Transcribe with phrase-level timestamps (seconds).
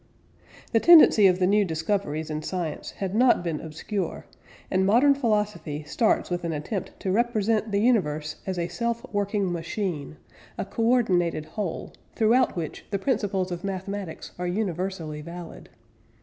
[0.71, 4.25] The tendency of the new discoveries in science had not been obscure,
[4.71, 9.51] and Modern Philosophy starts with an attempt to represent the universe as a self working
[9.51, 10.17] machine
[10.57, 15.69] a co ordinated whole, throughout which the principles of mathematics are universally valid.